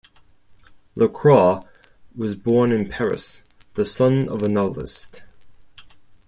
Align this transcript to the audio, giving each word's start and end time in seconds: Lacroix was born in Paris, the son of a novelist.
Lacroix 0.95 1.61
was 2.15 2.33
born 2.33 2.71
in 2.71 2.89
Paris, 2.89 3.43
the 3.75 3.85
son 3.85 4.27
of 4.29 4.41
a 4.41 4.49
novelist. 4.49 5.21